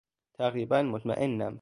تقریبا 0.33 0.81
مطمئنم. 0.81 1.49